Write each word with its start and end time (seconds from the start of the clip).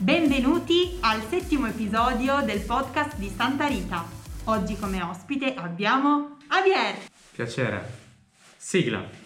Benvenuti 0.00 0.96
al 1.02 1.20
settimo 1.28 1.66
episodio 1.66 2.40
del 2.40 2.60
podcast 2.60 3.18
di 3.18 3.28
Santa 3.28 3.66
Rita. 3.66 4.02
Oggi 4.44 4.78
come 4.78 5.02
ospite 5.02 5.52
abbiamo 5.52 6.38
Javier. 6.48 6.96
Piacere. 7.32 7.86
Sigla. 8.56 9.19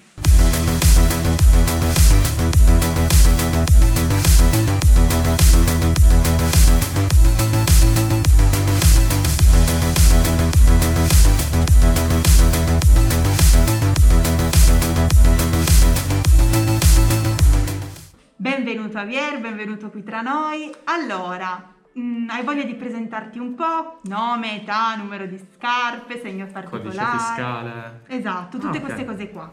Benvenuto 18.75 18.99
Javier, 18.99 19.41
benvenuto 19.41 19.89
qui 19.89 20.03
tra 20.03 20.21
noi. 20.21 20.69
Allora, 20.83 21.65
mh, 21.93 22.27
hai 22.29 22.43
voglia 22.43 22.65
di 22.65 22.75
presentarti 22.75 23.39
un 23.39 23.55
po'? 23.55 24.01
Nome, 24.09 24.63
età, 24.63 24.97
numero 24.97 25.27
di 25.27 25.39
scarpe, 25.55 26.21
segno 26.21 26.47
particolare. 26.47 26.83
Codice 26.91 27.17
fiscale. 27.17 28.01
Esatto, 28.09 28.59
tutte 28.59 28.79
Ah, 28.79 28.81
ok. 28.81 28.85
queste 28.85 29.05
cose 29.05 29.31
qua. 29.31 29.53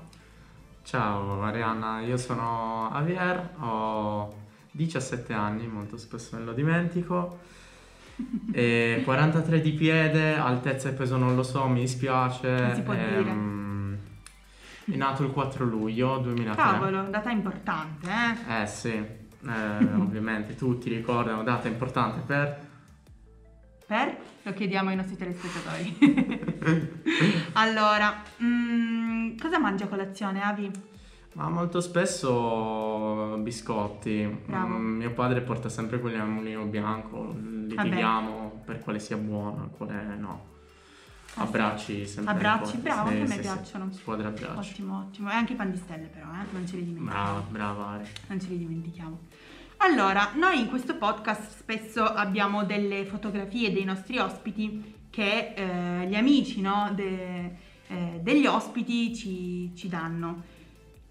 Ciao 0.82 1.40
Arianna, 1.44 2.00
io 2.00 2.18
sono 2.18 2.90
Javier, 2.92 3.50
ho 3.60 4.34
17 4.72 5.34
anni, 5.34 5.68
molto 5.68 5.98
spesso 5.98 6.36
me 6.38 6.44
lo 6.44 6.54
dimentico. 6.54 7.38
E 8.54 9.02
43 9.06 9.62
di 9.62 9.72
piede, 9.74 10.36
altezza 10.36 10.90
e 10.90 10.94
peso 10.94 11.18
non 11.18 11.36
lo 11.36 11.44
so, 11.44 11.68
mi 11.68 11.82
dispiace. 11.82 12.50
Non 12.50 12.74
si 12.76 12.82
può 12.82 12.94
Ehm, 12.94 13.61
È 14.86 14.96
nato 14.96 15.24
il 15.24 15.32
4 15.32 15.66
luglio 15.66 16.18
2003. 16.18 16.62
Cavolo, 16.62 17.04
data 17.10 17.30
importante, 17.30 18.10
eh? 18.10 18.62
Eh 18.62 18.68
sì, 18.68 18.90
eh, 18.90 19.14
ovviamente 19.96 20.56
tutti 20.56 20.90
ricordano, 20.90 21.44
data 21.44 21.68
importante 21.68 22.22
per... 22.26 22.70
Per? 23.86 24.18
Lo 24.44 24.54
chiediamo 24.54 24.90
ai 24.90 24.96
nostri 24.96 25.18
telespettatori. 25.18 25.98
allora, 27.54 28.24
mh, 28.38 29.36
cosa 29.38 29.60
mangi 29.60 29.84
a 29.84 29.88
colazione, 29.88 30.42
Avi? 30.42 30.72
Ma 31.34 31.50
molto 31.50 31.80
spesso 31.80 33.38
biscotti. 33.40 34.44
Mm, 34.52 34.98
mio 34.98 35.12
padre 35.12 35.42
porta 35.42 35.70
sempre 35.70 36.00
quelli 36.00 36.18
al 36.18 36.28
mulino 36.28 36.66
bianco, 36.66 37.34
litighiamo 37.38 38.64
per 38.66 38.80
quale 38.80 39.00
sia 39.00 39.18
buono 39.18 39.66
e 39.66 39.78
quale 39.78 40.16
no. 40.18 40.50
Abbracci 41.36 42.06
sempre. 42.06 42.34
Abbracci, 42.34 42.78
bravo, 42.78 43.10
Sì, 43.10 43.16
anche 43.16 43.24
a 43.24 43.28
me 43.28 43.28
sì, 43.28 43.34
sì. 43.34 43.40
piacciono. 43.54 43.92
Squadra 43.92 44.28
abbracci. 44.28 44.72
Ottimo, 44.72 44.98
ottimo. 45.00 45.30
E 45.32 45.34
anche 45.34 45.54
i 45.54 45.56
pan 45.56 45.72
di 45.72 45.78
stelle 45.78 46.08
però, 46.08 46.26
eh? 46.28 46.46
Non 46.52 46.68
ce 46.68 46.76
li 46.76 46.84
dimentichiamo. 46.86 47.24
Brava, 47.24 47.40
brava. 47.50 47.88
Ale. 47.88 48.08
Non 48.28 48.40
ce 48.42 48.48
li 48.50 48.58
dimentichiamo. 48.58 49.20
Allora, 49.78 50.32
noi 50.36 50.60
in 50.60 50.68
questo 50.68 50.96
podcast 50.98 51.58
spesso 51.58 52.04
abbiamo 52.04 52.64
delle 52.66 53.06
fotografie 53.06 53.72
dei 53.74 53.84
nostri 53.84 54.20
ospiti 54.20 55.00
che 55.10 55.54
eh, 55.56 56.06
gli 56.08 56.16
amici 56.16 56.62
no, 56.62 56.92
de- 56.94 57.56
eh, 57.88 58.20
degli 58.22 58.46
ospiti 58.46 59.16
ci, 59.16 59.72
ci 59.76 59.88
danno. 59.88 60.44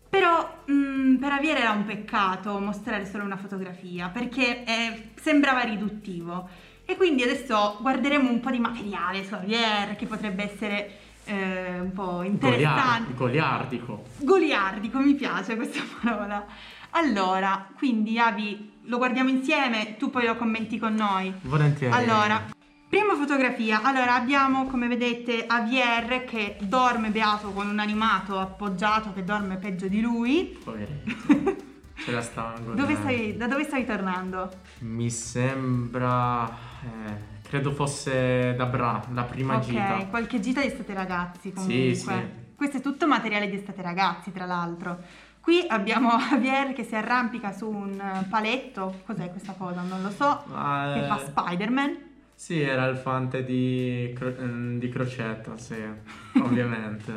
Però 0.09 0.63
mh, 0.67 1.17
per 1.17 1.33
Aviere 1.33 1.61
era 1.61 1.71
un 1.73 1.85
peccato 1.85 2.59
mostrare 2.61 3.07
solo 3.07 3.25
una 3.25 3.37
fotografia 3.37 4.09
perché 4.09 4.65
eh, 4.65 5.11
sembrava 5.21 5.61
riduttivo. 5.63 6.49
E 6.91 6.97
quindi 6.97 7.23
adesso 7.23 7.79
guarderemo 7.81 8.29
un 8.29 8.41
po' 8.41 8.51
di 8.51 8.59
materiale 8.59 9.25
su 9.25 9.35
Avier 9.35 9.95
che 9.95 10.07
potrebbe 10.07 10.53
essere 10.53 10.99
eh, 11.25 11.79
un 11.79 11.93
po' 11.93 12.23
interessante. 12.23 13.15
Goliar- 13.15 13.15
goliardico. 13.15 14.05
Goliardico, 14.17 14.99
mi 14.99 15.15
piace 15.15 15.55
questa 15.55 15.83
parola. 16.03 16.45
Allora, 16.91 17.69
quindi 17.77 18.19
Avi, 18.19 18.73
lo 18.87 18.97
guardiamo 18.97 19.31
insieme, 19.31 19.95
tu 19.99 20.11
poi 20.11 20.27
lo 20.27 20.35
commenti 20.35 20.81
con 20.81 20.95
noi. 20.95 21.33
Volentieri. 21.43 21.95
Allora, 21.95 22.43
prima 22.89 23.15
fotografia. 23.15 23.83
Allora, 23.83 24.17
abbiamo 24.17 24.67
come 24.67 24.89
vedete 24.89 25.47
Javier 25.47 26.25
che 26.25 26.57
dorme 26.59 27.11
beato 27.11 27.53
con 27.53 27.69
un 27.69 27.79
animato 27.79 28.37
appoggiato 28.37 29.13
che 29.13 29.23
dorme 29.23 29.59
peggio 29.59 29.87
di 29.87 30.01
lui. 30.01 30.59
Poveretto. 30.65 31.69
Ce 32.05 32.11
la 32.11 32.23
sta 32.23 32.55
Dove 32.59 32.95
stai, 32.95 33.37
da 33.37 33.47
dove 33.47 33.65
stai 33.65 33.85
tornando? 33.85 34.51
Mi 34.81 35.11
sembra... 35.11 36.49
eh, 36.49 37.39
credo 37.43 37.73
fosse 37.73 38.55
da 38.57 38.67
Bra, 38.67 39.03
la 39.13 39.25
prima 39.25 39.57
ok, 39.57 39.61
gita. 39.63 40.07
qualche 40.09 40.41
gita 40.41 40.61
di 40.61 40.69
estate 40.69 40.95
ragazzi 40.95 41.53
comunque. 41.53 41.95
Sì, 41.95 41.95
sì. 41.95 42.13
Questo 42.57 42.77
è 42.79 42.81
tutto 42.81 43.07
materiale 43.07 43.49
di 43.49 43.57
estate 43.57 43.83
ragazzi, 43.83 44.33
tra 44.33 44.47
l'altro. 44.47 44.99
Qui 45.41 45.65
abbiamo 45.69 46.11
Javier 46.31 46.73
che 46.73 46.85
si 46.85 46.95
arrampica 46.95 47.53
su 47.53 47.69
un 47.69 47.99
eh, 47.99 48.27
paletto. 48.29 49.01
Cos'è 49.05 49.31
questa 49.31 49.53
cosa? 49.55 49.81
Non 49.83 50.03
lo 50.03 50.11
so. 50.11 50.45
Ah, 50.53 50.93
Che 50.95 51.05
eh, 51.05 51.07
fa 51.07 51.19
Spider-Man. 51.19 52.09
Sì, 52.35 52.61
era 52.61 52.87
il 52.87 52.97
fante 52.97 53.45
di, 53.45 54.13
Cro- 54.17 54.37
ehm, 54.39 54.79
di 54.79 54.89
Crocetta, 54.89 55.57
sì, 55.59 55.77
ovviamente. 56.41 57.13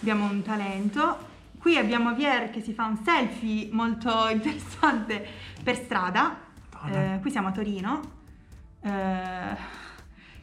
Abbiamo 0.00 0.24
un 0.26 0.42
talento. 0.42 1.34
Qui 1.66 1.76
abbiamo 1.76 2.10
Javier 2.10 2.48
che 2.50 2.60
si 2.60 2.72
fa 2.72 2.84
un 2.84 2.96
selfie 3.02 3.70
molto 3.72 4.08
interessante 4.30 5.26
per 5.64 5.74
strada. 5.74 6.36
Eh, 6.88 7.18
qui 7.20 7.28
siamo 7.28 7.48
a 7.48 7.50
Torino. 7.50 8.00
Eh, 8.82 9.56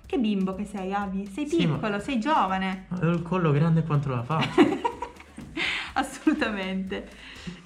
che 0.06 0.19
bimbo 0.19 0.53
che 0.53 0.66
sei, 0.66 0.94
Avi. 0.94 1.25
Sei 1.28 1.47
Sì, 1.47 1.66
ma- 1.66 1.75
piccolo, 1.75 2.00
sei 2.01 2.19
giovane. 2.19 2.88
Avevo 2.89 3.13
il 3.13 3.22
collo 3.22 3.53
grande 3.53 3.84
quanto 3.84 4.09
la 4.09 4.22
faccia. 4.22 4.63
Assolutamente. 5.95 7.07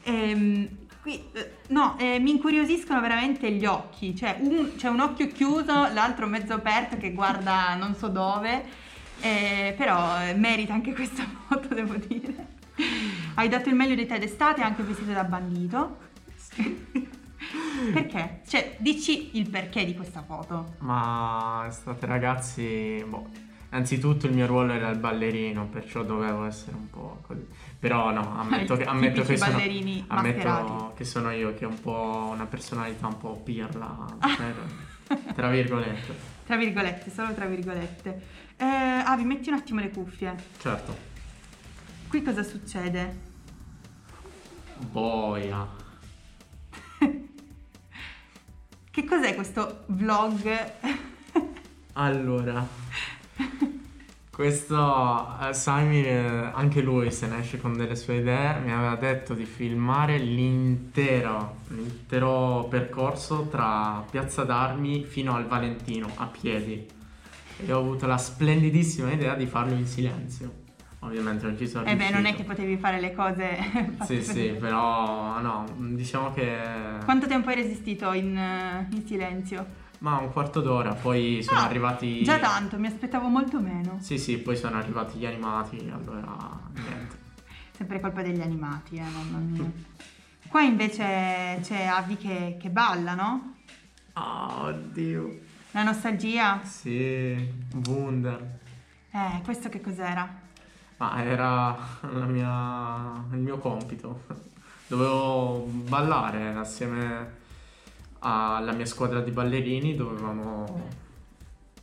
Ehm, 0.03 0.67
qui, 1.01 1.19
eh, 1.31 1.53
no, 1.69 1.95
eh, 1.97 2.19
mi 2.19 2.29
incuriosiscono 2.29 3.01
veramente 3.01 3.51
gli 3.53 3.65
occhi. 3.65 4.15
Cioè, 4.15 4.37
un, 4.39 4.75
c'è 4.75 4.89
un 4.89 4.99
occhio 4.99 5.25
chiuso, 5.29 5.91
l'altro 5.93 6.27
mezzo 6.27 6.53
aperto 6.53 6.95
che 6.97 7.11
guarda 7.11 7.73
non 7.73 7.95
so 7.95 8.07
dove. 8.07 8.63
Eh, 9.19 9.73
però 9.75 10.21
eh, 10.21 10.35
merita 10.35 10.73
anche 10.73 10.93
questa 10.93 11.23
foto, 11.47 11.73
devo 11.73 11.95
dire. 11.95 12.53
Hai 13.39 13.49
dato 13.49 13.69
il 13.69 13.75
meglio 13.75 13.93
di 13.93 14.07
te 14.07 14.17
d'estate, 14.17 14.63
anche 14.63 14.81
vestito 14.81 15.11
da 15.11 15.23
bandito. 15.23 15.97
perché? 17.93 18.41
Cioè, 18.47 18.77
dici 18.79 19.37
il 19.37 19.47
perché 19.47 19.85
di 19.85 19.93
questa 19.93 20.23
foto. 20.23 20.73
Ma 20.79 21.63
estate 21.67 22.07
ragazzi, 22.07 23.05
boh, 23.07 23.29
innanzitutto 23.69 24.25
il 24.25 24.33
mio 24.33 24.47
ruolo 24.47 24.73
era 24.73 24.89
il 24.89 24.97
ballerino, 24.97 25.67
perciò 25.67 26.01
dovevo 26.01 26.45
essere 26.45 26.75
un 26.77 26.89
po' 26.89 27.19
così. 27.27 27.45
Però 27.77 28.09
no, 28.11 28.39
ammetto 28.39 28.73
che, 28.77 28.85
ammetto 28.85 29.21
che 29.21 29.37
sono... 29.37 29.61
Ammetto 30.07 30.93
che 30.95 31.03
sono 31.03 31.29
io 31.29 31.53
che 31.53 31.65
ho 31.65 31.69
un 31.69 31.79
po' 31.79 32.29
una 32.33 32.47
personalità 32.47 33.05
un 33.05 33.17
po' 33.19 33.35
pirla, 33.35 34.15
Ah. 34.17 34.35
per- 34.35 35.25
tra 35.35 35.49
virgolette. 35.51 36.15
Tra 36.43 36.55
virgolette, 36.57 37.11
solo 37.11 37.35
tra 37.35 37.45
virgolette. 37.45 38.21
Eh, 38.57 38.65
Avi, 38.65 39.25
metti 39.25 39.49
un 39.49 39.55
attimo 39.55 39.79
le 39.79 39.91
cuffie. 39.91 40.33
Certo. 40.57 41.05
Qui 42.07 42.23
cosa 42.23 42.41
succede? 42.41 43.25
Boia. 44.97 45.67
Che 48.89 49.05
cos'è 49.05 49.35
questo 49.35 49.83
vlog? 49.89 50.71
Allora, 51.93 52.67
questo 54.31 55.37
eh, 55.39 55.53
Simon, 55.53 55.91
eh, 55.93 56.51
anche 56.51 56.81
lui 56.81 57.11
se 57.11 57.27
ne 57.27 57.41
esce 57.41 57.61
con 57.61 57.77
delle 57.77 57.95
sue 57.95 58.15
idee, 58.15 58.57
mi 58.59 58.71
aveva 58.71 58.95
detto 58.95 59.35
di 59.35 59.45
filmare 59.45 60.17
l'intero, 60.17 61.57
l'intero 61.67 62.65
percorso 62.67 63.47
tra 63.51 64.03
Piazza 64.09 64.45
d'Armi 64.45 65.03
fino 65.03 65.35
al 65.35 65.45
Valentino 65.45 66.09
a 66.15 66.25
piedi. 66.25 66.87
E 67.57 67.71
ho 67.71 67.77
avuto 67.77 68.07
la 68.07 68.17
splendidissima 68.17 69.11
idea 69.11 69.35
di 69.35 69.45
farlo 69.45 69.75
in 69.75 69.85
silenzio. 69.85 70.65
Ovviamente 70.99 71.45
non 71.45 71.57
ci 71.57 71.67
sono 71.67 71.85
Eh 71.85 71.95
beh, 71.95 72.09
non 72.09 72.21
è 72.25 72.31
che 72.31 72.37
riuscito. 72.37 72.49
potevi 72.53 72.77
fare 72.77 72.99
le 72.99 73.13
cose 73.13 73.57
Sì, 74.03 74.15
per- 74.15 74.23
sì, 74.23 74.47
però 74.59 75.39
no, 75.39 75.65
diciamo 75.77 76.33
che... 76.33 76.59
Quanto 77.05 77.27
tempo 77.27 77.49
hai 77.49 77.55
resistito 77.55 78.11
in, 78.13 78.35
eh, 78.35 78.87
in 78.91 79.05
silenzio? 79.05 79.65
Ma 79.99 80.17
un 80.17 80.31
quarto 80.31 80.61
d'ora, 80.61 80.93
poi 80.93 81.41
sono 81.43 81.59
Ah, 81.61 81.65
arrivati... 81.65 82.23
Già 82.23 82.39
tanto, 82.39 82.77
mi 82.77 82.87
aspettavo 82.87 83.27
molto 83.27 83.59
meno. 83.59 83.97
Sì, 83.99 84.17
sì, 84.17 84.37
poi 84.39 84.55
sono 84.57 84.77
arrivati 84.77 85.17
gli 85.17 85.25
animati, 85.25 85.77
allora 85.93 86.59
niente. 86.73 87.15
Sempre 87.71 87.99
colpa 87.99 88.21
degli 88.21 88.41
animati, 88.41 88.95
eh, 88.95 89.01
mamma 89.01 89.37
mia. 89.37 89.71
Qua 90.49 90.61
invece 90.61 91.59
c'è 91.61 91.85
Avi 91.85 92.15
che, 92.17 92.57
che 92.59 92.69
balla, 92.69 93.13
no? 93.13 93.55
Oh, 94.13 94.65
oddio. 94.65 95.39
La 95.71 95.83
nostalgia? 95.83 96.61
Sì, 96.63 97.35
Wunder. 97.87 98.59
Eh, 99.11 99.41
questo 99.43 99.69
che 99.69 99.79
cos'era? 99.81 100.45
Ma 100.97 101.23
era 101.23 101.77
la 102.11 102.25
mia... 102.25 103.23
il 103.31 103.39
mio 103.39 103.57
compito. 103.59 104.23
Dovevo 104.87 105.65
ballare 105.69 106.55
assieme 106.55 107.35
alla 108.19 108.71
mia 108.71 108.85
squadra 108.85 109.21
di 109.21 109.31
ballerini, 109.31 109.95
dovevamo... 109.95 111.05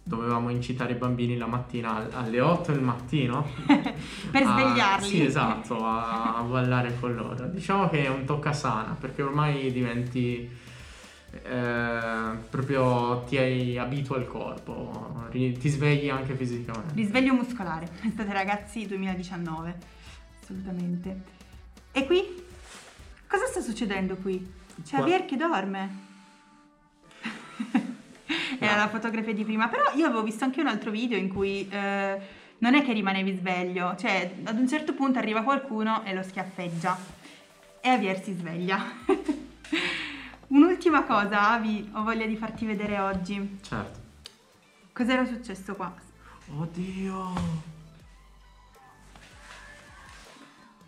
Dovevamo 0.07 0.51
incitare 0.51 0.93
i 0.93 0.97
bambini 0.97 1.39
la 1.39 1.47
mattina 1.47 1.97
al- 1.97 2.11
alle 2.13 2.39
8 2.39 2.73
del 2.73 2.83
mattino 2.83 3.47
per 4.31 4.43
a- 4.43 4.53
svegliarli. 4.53 5.07
Sì, 5.07 5.25
esatto, 5.25 5.83
a, 5.83 6.37
a 6.37 6.43
ballare 6.43 6.95
con 7.01 7.15
loro. 7.15 7.47
Diciamo 7.47 7.89
che 7.89 8.05
è 8.05 8.09
un 8.09 8.27
toccasana 8.27 8.97
perché 9.01 9.23
ormai 9.23 9.73
diventi 9.73 10.47
eh, 11.43 12.37
proprio 12.51 13.25
ti 13.25 13.77
abitua 13.79 14.17
al 14.17 14.27
corpo, 14.27 15.27
ti 15.31 15.69
svegli 15.69 16.09
anche 16.09 16.35
fisicamente. 16.35 16.95
Risveglio 16.95 17.35
muscolare, 17.35 17.89
estate 18.07 18.33
ragazzi 18.33 18.87
2019, 18.87 19.75
assolutamente. 20.43 21.17
E 21.93 22.07
qui? 22.07 22.43
Cosa 23.27 23.47
sta 23.47 23.61
succedendo 23.61 24.17
qui? 24.17 24.39
C'è 24.83 24.97
Qua- 24.97 24.99
Javier 25.07 25.25
che 25.25 25.37
dorme. 25.37 26.03
Era 28.59 28.73
No. 28.75 28.79
la 28.79 28.89
fotografia 28.89 29.33
di 29.35 29.45
prima, 29.45 29.69
però 29.69 29.83
io 29.95 30.07
avevo 30.07 30.23
visto 30.23 30.45
anche 30.45 30.61
un 30.61 30.67
altro 30.69 30.91
video 30.91 31.19
in 31.19 31.29
cui 31.29 31.69
eh, 31.69 32.19
non 32.59 32.75
è 32.75 32.83
che 32.83 32.93
rimanevi 32.93 33.37
sveglio, 33.37 33.95
cioè 33.97 34.33
ad 34.45 34.59
un 34.59 34.69
certo 34.69 34.95
punto 34.95 35.19
arriva 35.19 35.43
qualcuno 35.43 36.05
e 36.05 36.15
lo 36.15 36.23
schiaffeggia 36.23 36.97
e 37.81 37.89
Javier 37.91 38.23
si 38.23 38.33
sveglia. 38.33 38.83
Un'ultima 40.49 41.05
cosa, 41.05 41.53
Avi, 41.53 41.91
ho 41.95 42.03
voglia 42.03 42.27
di 42.27 42.37
farti 42.37 42.67
vedere 42.67 42.99
oggi. 42.99 43.59
Certo. 43.63 44.01
Cos'era 44.93 45.25
successo 45.25 45.75
qua? 45.75 45.93
Oddio. 46.57 47.33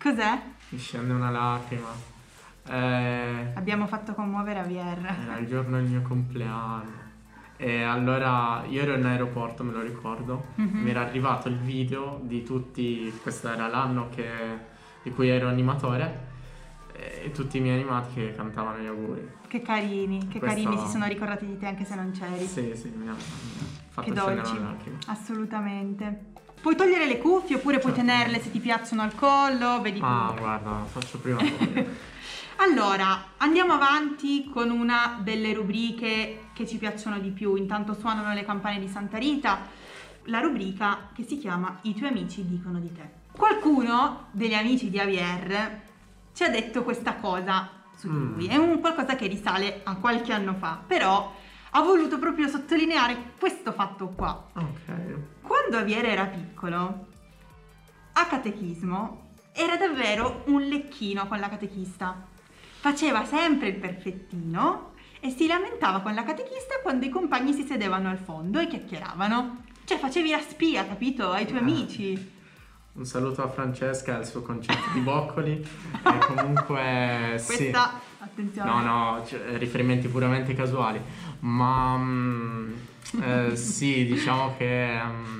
Cos'è? 0.01 0.41
Mi 0.69 0.77
scende 0.77 1.13
una 1.13 1.29
lacrima. 1.29 1.89
Eh, 2.69 3.51
Abbiamo 3.55 3.87
fatto 3.87 4.13
commuovere 4.13 4.59
Javier. 4.61 5.17
era 5.23 5.37
il 5.37 5.47
giorno 5.47 5.77
del 5.77 5.85
mio 5.85 6.01
compleanno. 6.01 7.05
E 7.57 7.81
allora 7.81 8.63
io 8.67 8.81
ero 8.83 8.93
in 8.93 9.05
aeroporto, 9.05 9.63
me 9.63 9.71
lo 9.73 9.81
ricordo. 9.81 10.47
Mhm. 10.55 10.77
Mi 10.83 10.91
era 10.91 11.01
arrivato 11.01 11.47
il 11.47 11.57
video 11.57 12.19
di 12.23 12.43
tutti. 12.43 13.11
Questo 13.21 13.49
era 13.49 13.67
l'anno 13.67 14.09
che- 14.09 14.75
di 15.01 15.11
cui 15.11 15.27
ero 15.29 15.47
animatore. 15.49 16.26
E 16.99 17.31
tutti 17.31 17.57
i 17.57 17.59
miei 17.59 17.75
animati 17.75 18.13
che 18.15 18.33
cantavano 18.35 18.79
gli 18.81 18.87
auguri. 18.87 19.29
Che 19.47 19.61
carini, 19.61 20.27
che 20.27 20.39
Questo- 20.39 20.47
carini 20.63 20.77
si 20.83 20.89
sono 20.91 21.05
ricordati 21.05 21.45
di 21.45 21.57
te 21.57 21.67
anche 21.67 21.85
se 21.85 21.93
non 21.95 22.11
c'eri. 22.11 22.45
Sì, 22.45 22.71
sì, 22.75 22.89
mi 22.95 23.07
ha, 23.07 23.11
mi 23.11 23.17
ha 23.17 23.63
fatto 23.89 24.07
Che 24.07 24.13
dolci. 24.13 24.57
Assolutamente. 25.05 26.25
Puoi 26.59 26.75
togliere 26.75 27.05
le 27.05 27.19
cuffie 27.19 27.57
oppure 27.57 27.77
puoi 27.77 27.93
Certo. 27.93 28.07
tenerle 28.07 28.41
se 28.41 28.49
ti 28.51 28.59
piacciono 28.59 29.03
al 29.03 29.13
collo, 29.13 29.79
vedi 29.81 29.99
Ah, 30.01 30.31
tu. 30.35 30.39
guarda, 30.41 30.83
faccio 30.85 31.19
prima. 31.19 31.37
Allora, 32.59 33.33
andiamo 33.37 33.73
avanti 33.73 34.49
con 34.51 34.71
una 34.71 35.19
delle 35.21 35.53
rubriche 35.53 36.45
che 36.53 36.65
ci 36.67 36.77
piacciono 36.77 37.19
di 37.19 37.29
più. 37.29 37.55
Intanto 37.55 37.93
suonano 37.93 38.33
le 38.33 38.43
campane 38.43 38.79
di 38.79 38.87
Santa 38.87 39.19
Rita, 39.19 39.59
la 40.23 40.39
rubrica 40.39 41.09
che 41.13 41.23
si 41.23 41.37
chiama 41.37 41.77
I 41.83 41.93
tuoi 41.93 42.09
amici 42.09 42.47
dicono 42.47 42.79
di 42.79 42.91
te. 42.91 43.07
Qualcuno 43.31 44.25
degli 44.31 44.55
amici 44.55 44.89
di 44.89 44.97
Javier 44.97 45.81
ci 46.37 46.43
ha 46.43 46.49
detto 46.49 46.83
questa 46.83 47.15
cosa 47.15 47.67
su 47.95 48.07
di 48.07 48.13
Mm. 48.15 48.33
lui. 48.35 48.45
È 48.47 48.55
un 48.57 48.79
qualcosa 48.79 49.15
che 49.15 49.25
risale 49.25 49.81
a 49.83 49.95
qualche 49.95 50.31
anno 50.33 50.53
fa, 50.53 50.79
però 50.85 51.33
ha 51.71 51.81
voluto 51.81 52.19
proprio 52.19 52.47
sottolineare 52.47 53.33
questo 53.39 53.71
fatto 53.71 54.09
qua. 54.09 54.45
ok. 54.53 55.15
Quando 55.41 55.77
Javier 55.77 56.05
era 56.05 56.25
piccolo, 56.27 57.07
a 58.13 58.25
catechismo 58.27 59.25
era 59.51 59.77
davvero 59.77 60.43
un 60.45 60.61
lecchino 60.61 61.25
con 61.27 61.39
la 61.39 61.49
catechista. 61.49 62.23
Faceva 62.79 63.25
sempre 63.25 63.69
il 63.69 63.77
perfettino 63.77 64.91
e 65.19 65.31
si 65.31 65.47
lamentava 65.47 66.01
con 66.01 66.13
la 66.13 66.23
catechista 66.23 66.75
quando 66.83 67.05
i 67.05 67.09
compagni 67.09 67.51
si 67.53 67.63
sedevano 67.63 68.09
al 68.09 68.19
fondo 68.19 68.59
e 68.59 68.67
chiacchieravano. 68.67 69.63
Cioè 69.85 69.97
facevi 69.97 70.29
la 70.29 70.39
spia, 70.41 70.85
capito? 70.85 71.31
Ai 71.31 71.47
tuoi 71.47 71.57
Eh. 71.57 71.61
amici. 71.61 72.31
Un 72.97 73.05
saluto 73.05 73.43
a 73.43 73.47
Francesca 73.47 74.13
e 74.13 74.15
al 74.15 74.25
suo 74.25 74.41
concetto 74.41 74.89
di 74.93 74.99
boccoli. 75.01 75.51
e 76.03 76.17
comunque 76.25 77.33
sì. 77.37 77.55
Questa, 77.55 77.99
attenzione. 78.17 78.69
No, 78.69 78.81
no, 78.81 79.25
cioè, 79.25 79.39
riferimenti 79.57 80.07
puramente 80.07 80.55
casuali. 80.55 80.99
Ma 81.41 81.95
mm, 81.95 82.73
eh, 83.21 83.55
sì, 83.55 84.03
diciamo 84.05 84.55
che 84.57 84.99
mm, 84.99 85.39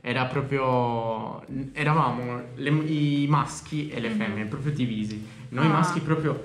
era 0.00 0.24
proprio. 0.24 1.44
Eravamo 1.74 2.42
le- 2.54 2.70
i 2.70 3.26
maschi 3.28 3.90
e 3.90 4.00
le 4.00 4.08
Mhm. 4.08 4.16
femmine 4.16 4.44
proprio 4.46 4.72
divisi. 4.72 5.26
Noi 5.50 5.66
Ah. 5.66 5.70
maschi 5.70 6.00
proprio 6.00 6.42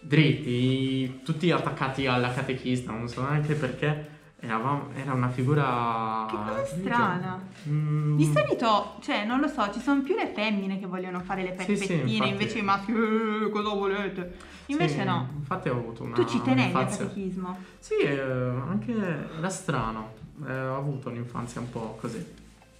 dritti, 0.00 1.20
tutti 1.22 1.50
attaccati 1.52 2.06
alla 2.06 2.32
catechista, 2.32 2.90
non 2.90 3.06
so 3.08 3.22
neanche 3.22 3.54
perché. 3.54 4.18
Eravamo, 4.42 4.88
era 4.94 5.12
una 5.12 5.28
figura. 5.28 6.26
Che 6.30 6.36
cosa 6.36 6.64
strana. 6.64 7.42
Mm, 7.68 8.16
Di 8.16 8.24
solito, 8.24 8.96
cioè, 9.00 9.24
non 9.26 9.38
lo 9.40 9.48
so, 9.48 9.70
ci 9.70 9.80
sono 9.80 10.00
più 10.00 10.14
le 10.14 10.28
femmine 10.28 10.78
che 10.78 10.86
vogliono 10.86 11.20
fare 11.20 11.42
le 11.42 11.54
Sì, 11.58 11.76
sì, 11.76 11.92
infatti. 11.92 12.28
invece 12.30 12.58
i 12.58 12.62
maschi, 12.62 12.90
"Eh, 12.92 13.50
cosa 13.50 13.68
volete? 13.74 14.36
Invece 14.66 15.00
sì, 15.00 15.04
no. 15.04 15.28
Infatti 15.36 15.68
ho 15.68 15.74
avuto 15.76 16.04
una. 16.04 16.14
Tu 16.14 16.24
ci 16.24 16.40
tenevi 16.40 16.74
al 16.74 16.88
catechismo. 16.88 17.58
Sì, 17.78 17.94
eh, 17.98 18.18
anche 18.20 18.92
era 19.36 19.48
strano. 19.50 20.12
Eh, 20.46 20.58
ho 20.58 20.76
avuto 20.76 21.10
un'infanzia 21.10 21.60
un 21.60 21.68
po' 21.70 21.98
così. 22.00 22.24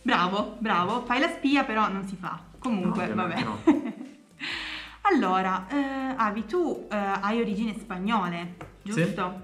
Bravo, 0.02 0.56
bravo, 0.60 1.02
fai 1.04 1.20
la 1.20 1.28
spia 1.28 1.64
però 1.64 1.88
non 1.88 2.06
si 2.06 2.16
fa. 2.16 2.40
Comunque, 2.58 3.06
No, 3.08 3.14
vabbè. 3.16 3.34
ovviamente 3.34 4.18
allora, 5.12 5.66
eh, 5.68 6.14
Avi, 6.16 6.46
tu 6.46 6.86
eh, 6.90 6.96
hai 6.96 7.38
origini 7.40 7.76
spagnole, 7.78 8.54
giusto? 8.82 9.20
Ehm, 9.24 9.42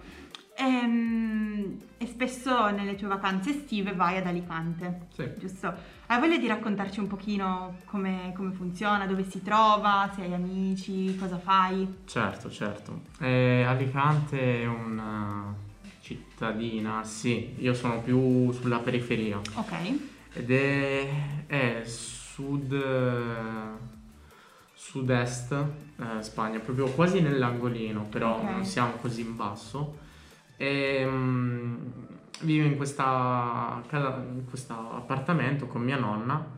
e 0.59 2.07
spesso 2.07 2.71
nelle 2.71 2.95
tue 2.97 3.09
vacanze 3.09 3.51
estive 3.51 3.93
vai 3.93 4.17
ad 4.17 4.27
Alicante, 4.27 5.07
Sì. 5.13 5.29
giusto? 5.39 5.75
Hai 6.07 6.19
voglia 6.19 6.39
di 6.39 6.47
raccontarci 6.47 6.99
un 7.01 7.09
pochino 7.09 7.77
come, 7.85 8.33
come 8.35 8.53
funziona, 8.53 9.07
dove 9.07 9.23
si 9.29 9.43
trova, 9.43 10.11
se 10.15 10.23
hai 10.23 10.33
amici, 10.33 11.17
cosa 11.19 11.39
fai? 11.39 11.87
Certo, 12.07 12.51
certo. 12.51 13.01
Eh, 13.19 13.65
Alicante 13.67 14.63
è 14.63 14.67
una 14.67 15.55
cittadina, 16.01 17.03
sì, 17.05 17.55
io 17.59 17.75
sono 17.75 18.01
più 18.01 18.51
sulla 18.53 18.79
periferia 18.79 19.39
Ok, 19.55 19.73
ed 20.33 20.51
è, 20.51 21.09
è 21.47 21.83
sud, 21.85 22.81
sud-est 24.73 25.53
eh, 25.53 26.23
Spagna, 26.23 26.61
proprio 26.61 26.87
quasi 26.87 27.21
nell'angolino, 27.21 28.03
però 28.09 28.39
Ok. 28.39 28.51
non 28.51 28.65
siamo 28.65 28.93
così 28.93 29.21
in 29.23 29.35
basso. 29.37 30.05
E, 30.57 31.05
mm, 31.07 31.75
vivo 32.41 32.67
in 32.67 32.77
questa 32.77 33.83
in 33.91 34.45
questo 34.49 34.75
appartamento 34.75 35.67
con 35.67 35.83
mia 35.83 35.99
nonna 35.99 36.55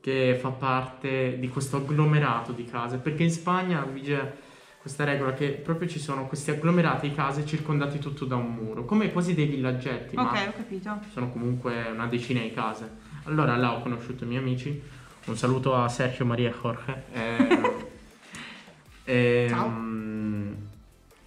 che 0.00 0.36
fa 0.40 0.50
parte 0.50 1.38
di 1.38 1.48
questo 1.48 1.76
agglomerato 1.76 2.52
di 2.52 2.64
case, 2.64 2.98
perché 2.98 3.22
in 3.22 3.30
Spagna 3.30 3.82
vige 3.84 4.50
questa 4.80 5.04
regola 5.04 5.32
che 5.32 5.50
proprio 5.50 5.88
ci 5.88 6.00
sono 6.00 6.26
questi 6.26 6.50
agglomerati 6.50 7.08
di 7.08 7.14
case 7.14 7.46
circondati 7.46 8.00
tutto 8.00 8.24
da 8.24 8.34
un 8.34 8.52
muro, 8.52 8.84
come 8.84 9.12
quasi 9.12 9.32
dei 9.32 9.46
villaggetti, 9.46 10.16
ma 10.16 10.24
ok, 10.24 10.48
ho 10.48 10.52
capito. 10.56 10.98
sono 11.12 11.30
comunque 11.30 11.86
una 11.92 12.08
decina 12.08 12.40
di 12.40 12.52
case. 12.52 12.90
Allora 13.24 13.56
là 13.56 13.74
ho 13.74 13.80
conosciuto 13.80 14.24
i 14.24 14.26
miei 14.26 14.40
amici. 14.40 14.82
Un 15.26 15.36
saluto 15.36 15.76
a 15.76 15.88
Sergio, 15.88 16.24
Maria 16.24 16.50
Jorge. 16.50 17.04
E, 19.04 19.46
Ciao. 19.48 19.66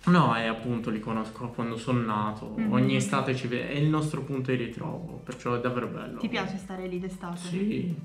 No, 0.05 0.35
e 0.37 0.45
appunto 0.47 0.89
li 0.89 0.99
conosco 0.99 1.47
quando 1.49 1.77
sono 1.77 1.99
nato. 2.01 2.53
Mhm. 2.57 2.71
Ogni 2.71 2.95
estate 2.95 3.35
ci 3.35 3.47
ve- 3.47 3.69
è 3.69 3.73
il 3.75 3.87
nostro 3.87 4.21
punto 4.21 4.51
di 4.51 4.57
ritrovo, 4.57 5.21
perciò 5.23 5.55
è 5.55 5.59
davvero 5.59 5.87
bello. 5.87 6.19
Ti 6.19 6.27
piace 6.29 6.57
stare 6.57 6.87
lì 6.87 6.99
d'estate? 6.99 7.37
Sì, 7.37 7.95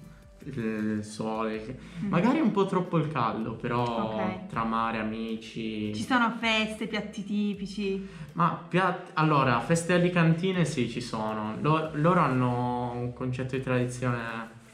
il 0.44 1.00
sole. 1.04 1.64
che- 1.64 1.76
Mm. 2.02 2.08
Magari 2.08 2.40
un 2.40 2.50
po' 2.50 2.64
troppo 2.64 2.96
il 2.96 3.08
caldo, 3.08 3.52
però 3.52 3.82
Ok. 4.14 4.46
tra 4.46 4.64
mare, 4.64 4.98
amici. 4.98 5.94
Ci 5.94 6.02
sono 6.02 6.30
feste, 6.38 6.86
piatti 6.86 7.22
tipici. 7.24 8.08
Ma 8.32 8.58
piatti... 8.66 9.10
Allora, 9.14 9.60
feste 9.60 9.92
alicantine 9.92 10.64
sì, 10.64 10.88
ci 10.88 11.02
sono. 11.02 11.56
Lo- 11.60 11.90
loro 11.94 12.20
hanno 12.20 12.92
un 12.92 13.12
concetto 13.12 13.54
di 13.56 13.62
tradizione 13.62 14.18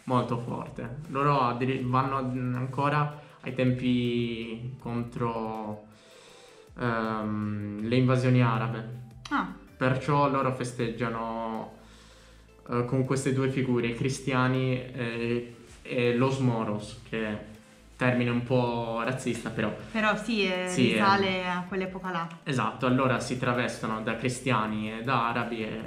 molto 0.05 0.39
forte. 0.39 0.99
Loro 1.09 1.41
addiri- 1.41 1.83
vanno 1.83 2.17
ancora 2.57 3.21
ai 3.41 3.53
tempi 3.55 4.77
contro 4.79 5.83
ehm, 6.79 7.87
le 7.89 7.97
invasioni 7.97 8.43
arabe. 8.43 8.89
Ah, 9.31 9.53
Perciò 9.77 10.29
loro 10.31 10.53
festeggiano 10.55 11.73
eh, 12.71 12.85
con 12.87 13.05
queste 13.05 13.33
due 13.33 13.51
figure, 13.51 13.89
i 13.89 13.95
cristiani 13.95 14.73
e, 14.93 15.55
e 15.83 16.15
los 16.15 16.39
moros, 16.39 17.01
che 17.09 17.55
termine 17.97 18.31
un 18.31 18.43
po' 18.43 19.03
razzista 19.05 19.51
però. 19.51 19.75
però 19.91 20.17
sì, 20.17 20.43
eh, 20.45 20.67
Sì, 20.69 20.93
risale 20.93 21.47
a 21.49 21.65
quell'epoca 21.67 22.11
là. 22.11 22.29
Esatto, 22.45 22.87
allora 22.87 23.21
si 23.21 23.39
travestono 23.39 24.03
da 24.03 24.17
cristiani 24.17 24.93
e 24.99 25.03
da 25.03 25.29
arabi 25.29 25.63
e 25.63 25.81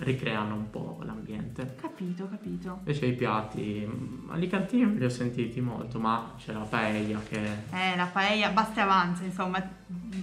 ricreano 0.00 0.54
un 0.54 0.70
po' 0.70 0.98
l'ambiente. 1.04 1.76
Capito, 1.80 2.28
capito. 2.28 2.76
Invece 2.78 3.06
i 3.06 3.14
piatti, 3.14 3.86
mm, 3.86 4.30
alicantini 4.30 4.82
non 4.82 4.94
li 4.96 5.04
ho 5.04 5.08
sentiti 5.10 5.60
molto, 5.60 5.98
ma 5.98 6.34
c'è 6.38 6.52
la 6.52 6.60
paella 6.60 7.20
che... 7.28 7.40
Eh, 7.70 7.96
la 7.96 8.06
paella 8.06 8.48
basta 8.50 8.80
e 8.80 8.82
avanza, 8.82 9.24
insomma, 9.24 9.62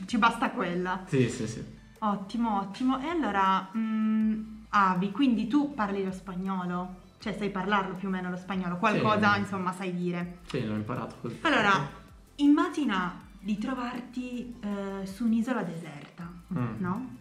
ci 0.05 0.17
basta 0.17 0.49
quella. 0.51 1.03
Sì, 1.07 1.29
sì, 1.29 1.47
sì. 1.47 1.63
Ottimo, 1.99 2.59
ottimo. 2.59 2.99
E 3.01 3.07
allora, 3.07 3.69
mm, 3.75 4.55
Avi, 4.69 5.11
quindi 5.11 5.47
tu 5.47 5.73
parli 5.73 6.03
lo 6.03 6.11
spagnolo? 6.11 7.05
Cioè, 7.19 7.33
sai 7.33 7.49
parlarlo 7.49 7.95
più 7.95 8.07
o 8.09 8.11
meno 8.11 8.29
lo 8.29 8.35
spagnolo? 8.37 8.77
Qualcosa, 8.77 9.33
Sì. 9.33 9.39
insomma, 9.39 9.71
sai 9.71 9.95
dire. 9.95 10.39
Sì, 10.47 10.65
l'ho 10.65 10.75
imparato 10.75 11.15
così. 11.21 11.39
Allora, 11.41 11.71
immagina 12.35 13.19
di 13.39 13.57
trovarti 13.57 14.55
eh, 14.59 15.05
su 15.05 15.25
un'isola 15.25 15.63
deserta, 15.63 16.29
Mm. 16.53 16.65
no? 16.77 17.15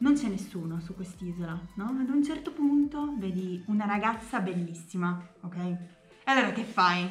Non 0.00 0.14
c'è 0.14 0.28
nessuno 0.28 0.80
su 0.80 0.94
quest'isola, 0.94 1.58
no? 1.74 1.84
Ad 1.84 2.08
un 2.08 2.22
certo 2.24 2.50
punto 2.52 3.14
vedi 3.16 3.62
una 3.66 3.86
ragazza 3.86 4.40
bellissima, 4.40 5.20
ok? 5.42 5.56
E 5.56 5.76
allora 6.24 6.52
che 6.52 6.64
fai? 6.64 7.08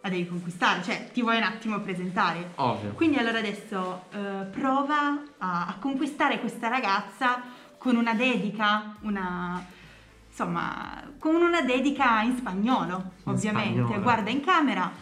La 0.00 0.08
devi 0.08 0.28
conquistare, 0.28 0.82
cioè 0.82 1.10
ti 1.12 1.22
vuoi 1.22 1.38
un 1.38 1.42
attimo 1.42 1.80
presentare. 1.80 2.52
Ovvio. 2.56 2.92
Quindi 2.92 3.16
allora 3.18 3.38
adesso 3.38 4.04
eh, 4.10 4.44
prova 4.50 5.22
a, 5.38 5.66
a 5.66 5.76
conquistare 5.80 6.38
questa 6.40 6.68
ragazza 6.68 7.42
con 7.78 7.96
una 7.96 8.14
dedica, 8.14 8.96
una 9.00 9.64
insomma, 10.28 11.02
con 11.18 11.34
una 11.34 11.62
dedica 11.62 12.22
in 12.22 12.36
spagnolo, 12.36 13.12
In 13.24 13.32
ovviamente. 13.32 13.80
spagnolo. 13.80 14.02
Guarda 14.02 14.30
in 14.30 14.40
camera. 14.40 14.92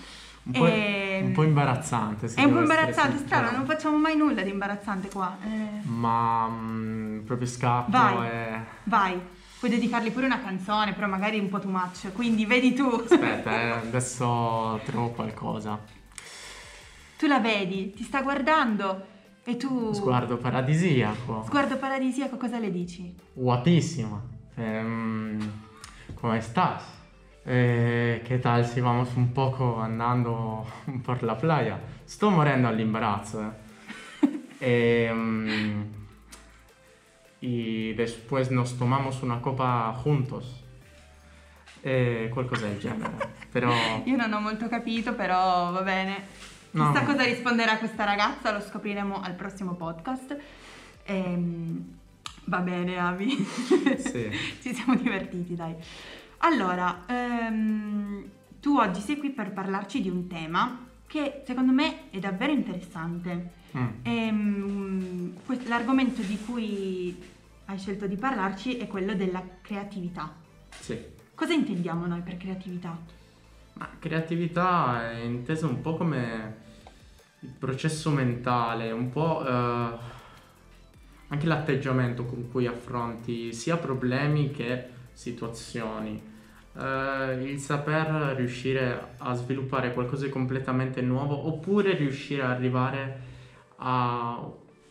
Un 0.46 0.52
po', 0.52 0.66
e- 0.66 1.20
un 1.24 1.32
po' 1.32 1.42
imbarazzante. 1.42 2.28
se 2.28 2.40
È 2.40 2.44
un 2.44 2.52
po' 2.52 2.60
imbarazzante, 2.60 3.18
strano, 3.18 3.50
non 3.50 3.66
facciamo 3.66 3.96
mai 3.98 4.16
nulla 4.16 4.42
di 4.42 4.50
imbarazzante 4.50 5.08
qua. 5.08 5.36
Eh, 5.44 5.84
Ma 5.88 6.48
mm, 6.48 7.20
proprio 7.24 7.48
scappo 7.48 7.90
Vai. 7.90 8.28
e... 8.28 8.60
vai, 8.84 9.20
puoi 9.58 9.70
dedicargli 9.70 10.12
pure 10.12 10.26
una 10.26 10.40
canzone, 10.40 10.92
però 10.92 11.08
magari 11.08 11.38
un 11.40 11.48
po' 11.48 11.58
too 11.58 11.70
much, 11.70 12.12
quindi 12.12 12.46
vedi 12.46 12.74
tu. 12.74 12.86
Aspetta, 12.86 13.50
eh, 13.50 13.70
adesso 13.70 14.80
trovo 14.84 15.10
qualcosa. 15.10 15.80
Tu 17.18 17.26
la 17.26 17.40
vedi, 17.40 17.92
ti 17.94 18.04
sta 18.04 18.22
guardando 18.22 19.04
e 19.42 19.56
tu... 19.56 19.92
Sguardo 19.94 20.36
paradisiaco. 20.36 21.44
Sguardo 21.46 21.76
paradisiaco, 21.76 22.36
cosa 22.36 22.58
le 22.58 22.70
dici? 22.70 23.14
Guapísima. 23.32 24.22
Em, 24.54 25.38
¿Cómo 26.14 26.34
estás? 26.34 26.82
Eh, 27.48 28.24
¿Qué 28.26 28.38
tal 28.38 28.66
si 28.66 28.80
vamos 28.80 29.14
un 29.16 29.32
poco 29.32 29.80
andando 29.80 30.66
por 31.04 31.22
la 31.22 31.38
playa? 31.38 31.78
Sto 32.04 32.30
morendo 32.30 32.68
all'imbarazzo. 32.68 33.52
eh. 34.60 35.06
Em, 35.10 35.84
y 37.40 37.92
después 37.92 38.50
nos 38.50 38.76
tomamos 38.76 39.22
una 39.22 39.40
copa 39.40 39.92
juntos. 40.02 40.64
Eh, 41.82 42.28
qualcosa 42.34 42.66
del 42.66 42.80
genere. 42.80 43.12
Però 43.52 43.70
Io 44.06 44.16
non 44.16 44.32
ho 44.32 44.40
molto 44.40 44.68
capito, 44.68 45.14
però 45.14 45.70
va 45.70 45.82
bene. 45.82 46.24
No. 46.72 46.90
Chissà 46.92 47.04
cosa 47.04 47.22
risponderà 47.22 47.78
questa 47.78 48.04
ragazza, 48.04 48.50
lo 48.50 48.60
scopriremo 48.60 49.20
al 49.20 49.34
prossimo 49.34 49.74
podcast. 49.74 50.36
Ehm, 51.04 51.96
va 52.46 52.58
bene, 52.58 52.98
Avi. 52.98 53.30
Sì. 53.98 54.30
Ci 54.60 54.74
siamo 54.74 54.96
divertiti, 54.96 55.54
dai. 55.54 55.74
Allora, 56.38 57.04
ehm, 57.06 58.24
tu 58.60 58.76
oggi 58.78 59.00
sei 59.00 59.16
qui 59.16 59.30
per 59.30 59.52
parlarci 59.52 60.00
di 60.00 60.08
un 60.08 60.26
tema 60.26 60.86
che 61.06 61.42
secondo 61.46 61.72
me 61.72 62.10
è 62.10 62.18
davvero 62.18 62.52
interessante. 62.52 63.52
Mm. 63.76 63.86
Ehm, 64.02 65.34
que- 65.44 65.66
l'argomento 65.66 66.22
di 66.22 66.38
cui 66.44 67.16
hai 67.66 67.78
scelto 67.78 68.06
di 68.06 68.16
parlarci 68.16 68.76
è 68.76 68.86
quello 68.86 69.14
della 69.14 69.42
creatività. 69.60 70.34
sì. 70.70 71.14
Cosa 71.34 71.52
intendiamo 71.52 72.06
noi 72.06 72.22
per 72.22 72.38
creatività? 72.38 72.96
Ma 73.74 73.90
creatività 73.98 75.10
è 75.10 75.18
intesa 75.18 75.66
un 75.66 75.82
po' 75.82 75.94
come 75.96 76.56
il 77.40 77.50
processo 77.50 78.08
mentale, 78.08 78.90
un 78.90 79.10
po' 79.10 79.46
eh, 79.46 79.98
anche 81.28 81.46
l'atteggiamento 81.46 82.24
con 82.24 82.50
cui 82.50 82.66
affronti 82.66 83.52
sia 83.52 83.76
problemi 83.76 84.50
che 84.50 84.88
situazioni. 85.16 86.22
Eh, 86.78 87.42
il 87.42 87.58
saper 87.58 88.34
riuscire 88.36 89.14
a 89.16 89.32
sviluppare 89.34 89.94
qualcosa 89.94 90.26
di 90.26 90.30
completamente 90.30 91.00
nuovo 91.00 91.46
oppure 91.46 91.94
riuscire 91.94 92.42
ad 92.42 92.50
arrivare 92.50 93.20
a 93.76 94.46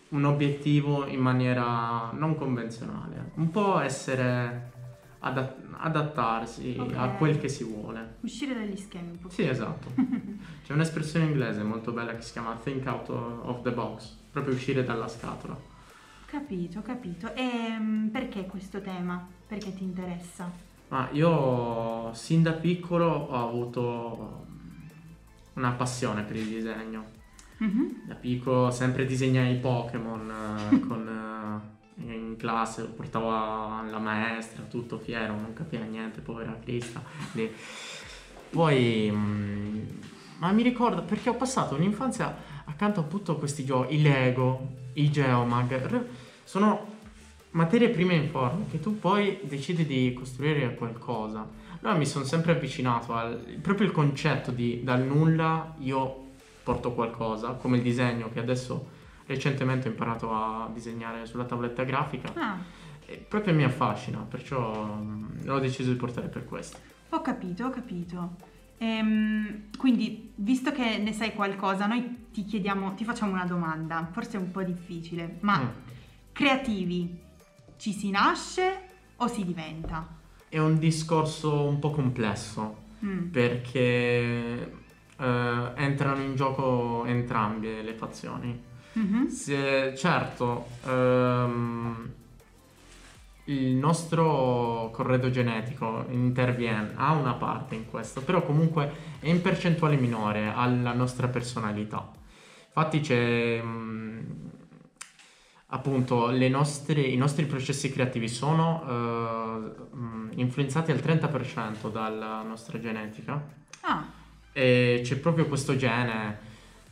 un 0.09 0.23
obiettivo 0.23 1.05
in 1.05 1.19
maniera 1.19 2.09
non 2.13 2.35
convenzionale. 2.35 3.31
Un 3.35 3.51
po' 3.51 3.79
essere 3.79 4.71
adat- 5.19 5.57
adattarsi 5.77 6.75
Ok. 6.79 6.93
a 6.95 7.09
quel 7.09 7.37
che 7.39 7.49
si 7.49 7.63
vuole. 7.63 8.15
Uscire 8.21 8.55
dagli 8.55 8.77
schemi 8.77 9.11
un 9.11 9.19
po'. 9.19 9.29
Sì, 9.29 9.47
esatto. 9.47 9.89
C'è 10.65 10.73
un'espressione 10.73 11.25
inglese 11.25 11.61
molto 11.61 11.91
bella 11.91 12.15
che 12.15 12.21
si 12.23 12.31
chiama 12.31 12.57
think 12.63 12.87
out 12.87 13.09
of 13.09 13.61
the 13.61 13.71
box, 13.71 14.15
proprio 14.31 14.55
uscire 14.55 14.83
dalla 14.83 15.07
scatola. 15.07 15.55
Capito, 16.35 16.81
capito. 16.81 17.33
E 17.33 17.77
mm, 17.79 18.07
perché 18.09 18.45
questo 18.45 18.81
tema? 18.81 19.25
Perché 19.47 19.73
ti 19.73 19.83
interessa? 19.83 20.51
Ma 20.89 21.07
io 21.13 22.13
sin 22.13 22.43
da 22.43 22.51
piccolo 22.51 23.05
ho 23.05 23.47
avuto 23.47 24.45
una 25.53 25.71
passione 25.71 26.23
per 26.23 26.35
il 26.35 26.47
disegno. 26.47 27.05
Mhm. 27.59 28.07
Da 28.07 28.15
piccolo 28.15 28.69
sempre 28.69 29.05
disegnai 29.05 29.53
i 29.53 29.59
Pokémon 29.59 30.29
eh, 30.73 30.79
con, 30.81 31.63
eh, 32.03 32.03
in 32.03 32.35
classe, 32.37 32.81
lo 32.81 32.89
portavo 32.89 33.29
alla 33.29 33.99
maestra, 33.99 34.63
tutto 34.63 34.99
fiero, 34.99 35.39
non 35.39 35.53
capiva 35.53 35.85
niente, 35.85 36.19
povera 36.19 36.59
Crista. 36.61 37.01
Lì. 37.31 37.49
Poi, 38.49 39.09
mm, 39.09 39.79
ma 40.39 40.51
mi 40.51 40.63
ricordo 40.63 41.01
perché 41.01 41.29
ho 41.29 41.35
passato 41.35 41.75
un'infanzia 41.75 42.35
accanto 42.65 42.99
appunto 42.99 43.31
a 43.31 43.37
questi 43.37 43.63
giochi, 43.63 43.95
i 43.95 44.01
Lego, 44.01 44.83
i 44.95 45.09
Geomag, 45.09 46.23
sono 46.45 46.93
materie 47.51 47.89
prime 47.89 48.13
informi 48.15 48.67
che 48.67 48.79
tu 48.79 48.97
poi 48.99 49.39
decidi 49.43 49.85
di 49.85 50.13
costruire 50.13 50.75
qualcosa. 50.75 51.45
Allora 51.81 51.97
mi 51.97 52.05
sono 52.05 52.23
sempre 52.25 52.53
avvicinato 52.53 53.13
al 53.13 53.35
proprio 53.61 53.85
il 53.87 53.93
concetto 53.93 54.51
di 54.51 54.81
dal 54.83 55.01
nulla 55.03 55.75
io 55.79 56.23
porto 56.63 56.93
qualcosa, 56.93 57.51
come 57.51 57.77
il 57.77 57.83
disegno 57.83 58.29
che 58.31 58.39
adesso 58.39 58.93
recentemente 59.27 59.87
ho 59.87 59.91
imparato 59.91 60.31
a 60.31 60.69
disegnare 60.73 61.25
sulla 61.25 61.43
tavoletta 61.45 61.83
grafica, 61.83 62.31
Ah, 62.35 62.57
proprio 63.27 63.53
mi 63.53 63.63
affascina, 63.63 64.19
perciò 64.19 64.95
mm, 64.95 65.43
l'ho 65.43 65.59
deciso 65.59 65.91
di 65.91 65.95
portare 65.97 66.27
per 66.27 66.45
questo. 66.45 66.77
ho 67.09 67.21
capito, 67.21 67.65
ho 67.65 67.69
capito. 67.69 68.35
Ehm, 68.77 69.69
quindi, 69.77 70.31
visto 70.35 70.71
che 70.71 70.97
ne 70.97 71.13
sai 71.13 71.33
qualcosa, 71.33 71.85
noi 71.85 72.27
ti 72.31 72.43
chiediamo, 72.45 72.93
ti 72.95 73.03
facciamo 73.05 73.31
una 73.31 73.45
domanda, 73.45 74.07
forse 74.11 74.37
un 74.37 74.51
po' 74.51 74.63
difficile, 74.63 75.37
ma 75.41 75.59
Mm. 75.59 75.67
Creativi 76.35 77.17
ci 77.77 77.93
si 77.93 78.09
nasce 78.09 78.81
o 79.15 79.27
si 79.27 79.45
diventa? 79.45 80.05
È 80.49 80.59
un 80.59 80.77
discorso 80.77 81.63
un 81.63 81.79
po' 81.79 81.91
complesso 81.91 82.83
Mm. 83.05 83.27
perché 83.27 84.71
eh, 85.17 85.71
entrano 85.75 86.21
in 86.21 86.35
gioco 86.35 87.03
entrambe 87.05 87.81
le 87.81 87.93
fazioni. 87.93 88.57
Mhm. 88.93 89.27
Se- 89.27 89.93
certo, 89.95 90.67
ehm, 90.85 92.09
il 93.45 93.75
nostro 93.75 94.89
corredo 94.91 95.29
genetico 95.29 96.05
interviene, 96.09 96.93
ha 96.95 97.11
una 97.11 97.33
parte 97.33 97.75
in 97.75 97.85
questo, 97.89 98.21
però 98.21 98.41
comunque 98.43 98.91
è 99.19 99.29
in 99.29 99.41
percentuale 99.41 99.97
minore 99.97 100.51
alla 100.51 100.93
nostra 100.93 101.27
personalità. 101.27 102.09
Infatti 102.67 103.01
c'è 103.01 103.61
mm, 103.61 104.19
appunto 105.67 106.27
le 106.27 106.47
nostre- 106.49 107.01
i 107.01 107.17
nostri 107.17 107.45
processi 107.45 107.91
creativi 107.91 108.27
sono 108.27 108.83
eh, 110.33 110.39
influenzati 110.41 110.91
al 110.91 110.99
30% 110.99 111.91
dalla 111.91 112.41
nostra 112.43 112.79
genetica. 112.79 113.41
Ah, 113.81 114.03
E 114.57 115.01
c'è 115.03 115.17
proprio 115.17 115.47
questo 115.47 115.75
gene, 115.75 116.37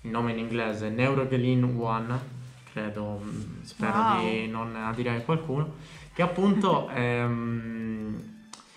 il 0.02 0.10
nome 0.12 0.32
in 0.34 0.38
inglese, 0.40 0.90
Neurogelin 0.90 1.64
1, 1.64 2.20
credo, 2.74 3.22
spero 3.62 3.98
Wow. 3.98 4.20
di 4.20 4.48
non 4.48 4.76
adirare 4.76 5.24
qualcuno, 5.24 5.76
che 6.14 6.22
appunto 6.22 6.90
ehm, 6.90 8.33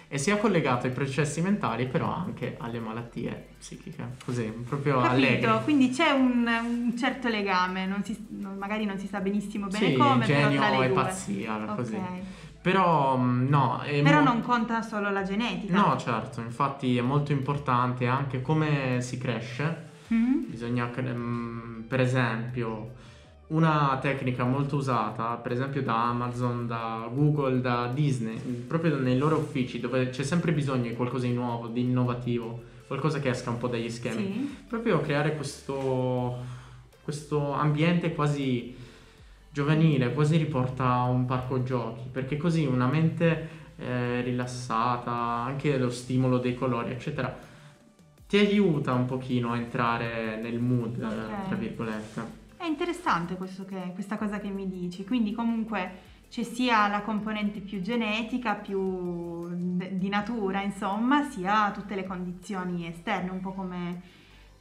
è 0.08 0.16
sia 0.18 0.36
collegato 0.36 0.86
ai 0.86 0.92
processi 0.92 1.40
mentali, 1.40 1.86
però 1.86 2.12
anche 2.12 2.56
alle 2.60 2.78
malattie 2.78 3.46
psichiche, 3.58 4.16
così, 4.25 4.44
proprio 4.44 5.00
capito, 5.00 5.12
allegri. 5.14 5.64
quindi 5.64 5.90
c'è 5.90 6.10
un, 6.10 6.46
un 6.46 6.96
certo 6.96 7.28
legame, 7.28 7.86
non 7.86 8.04
si- 8.04 8.26
non- 8.30 8.56
magari 8.56 8.84
non 8.84 8.98
si 8.98 9.08
sa 9.08 9.20
benissimo 9.20 9.66
bene 9.66 9.86
Sì, 9.90 9.96
come, 9.96 10.25
però 10.25 10.40
genio 10.42 10.60
tra 10.60 10.70
le 10.78 10.84
e 10.84 10.88
due. 10.88 10.94
pazzia, 11.02 11.56
così. 11.75 11.94
Ok. 11.96 12.02
Però 12.62 13.16
mh, 13.16 13.46
no, 13.48 13.80
Però 14.02 14.18
mo- 14.18 14.25
non 14.25 14.40
conta 14.42 14.82
solo 14.82 15.10
la 15.10 15.22
genetica. 15.22 15.72
No, 15.76 15.96
certo, 15.98 16.40
infatti 16.40 16.96
è 16.96 17.00
molto 17.02 17.32
importante 17.32 18.06
anche 18.06 18.42
come 18.42 19.00
si 19.00 19.18
cresce. 19.18 19.84
Mhm. 20.08 20.46
Bisogna, 20.48 20.90
mm, 21.00 21.82
per 21.82 22.00
esempio, 22.00 22.94
una 23.49 23.97
tecnica 24.00 24.45
molto 24.45 24.76
usata, 24.76 25.35
per 25.37 25.53
esempio 25.53 25.83
da 25.83 26.09
Amazon, 26.09 26.67
da 26.67 27.09
Google, 27.12 27.61
da 27.61 27.91
Disney, 27.93 28.37
proprio 28.38 28.99
nei 28.99 29.17
loro 29.17 29.37
uffici 29.37 29.79
dove 29.79 30.11
c'è 30.11 30.25
sempre 30.25 30.53
bisogno 30.53 30.88
di 30.88 30.95
qualcosa 30.95 31.26
di 31.26 31.33
nuovo, 31.33 31.69
di 31.69 31.83
innovativo, 31.83 32.61
qualcosa 32.87 33.21
che 33.21 33.29
esca 33.29 33.50
un 33.50 33.59
po' 33.59 33.69
dagli 33.69 33.88
schemi. 33.88 34.33
Sì. 34.33 34.57
Proprio 34.69 35.00
creare 35.00 35.37
questo, 35.37 36.37
questo 37.03 37.53
ambiente 37.53 38.15
quasi 38.15 38.75
giovanile, 39.53 40.12
quasi 40.12 40.37
riporta 40.37 40.91
a 40.91 41.05
un 41.05 41.25
parco 41.25 41.62
giochi, 41.62 42.09
perché 42.11 42.37
così 42.37 42.65
una 42.65 42.87
mente 42.87 43.49
eh, 43.79 44.23
rilassata, 44.23 45.12
anche 45.12 45.79
lo 45.79 45.91
stimolo 45.91 46.38
dei 46.38 46.55
colori, 46.57 46.91
eccetera, 46.91 47.35
ti 48.29 48.38
aiuta 48.38 48.93
un 48.93 49.07
pochino 49.07 49.53
a 49.53 49.57
entrare 49.57 50.41
nel 50.43 50.59
mood, 50.59 51.00
eh, 51.00 51.05
Ok. 51.05 51.47
tra 51.47 51.57
virgolette. 51.57 52.45
Interessante 52.66 53.37
che- 53.37 53.92
questa 53.94 54.16
cosa 54.16 54.38
che 54.38 54.49
mi 54.49 54.68
dici, 54.68 55.04
quindi 55.04 55.32
comunque 55.32 56.14
c'è 56.28 56.42
sia 56.42 56.88
la 56.88 57.02
componente 57.02 57.61
più 57.61 57.80
genetica, 57.80 58.54
più 58.54 59.49
di 59.49 60.08
natura, 60.08 60.62
insomma, 60.62 61.28
sia 61.30 61.70
tutte 61.70 61.94
le 61.94 62.04
condizioni 62.04 62.87
esterne, 62.87 63.30
un 63.30 63.40
po' 63.40 63.52
come 63.52 64.02